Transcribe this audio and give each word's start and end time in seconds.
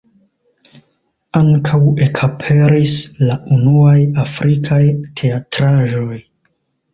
Ankaŭ 1.39 1.79
ekaperis 2.05 2.95
la 3.27 3.35
unuaj 3.57 3.93
afrikaj 4.25 4.81
teatraĵoj. 5.23 6.19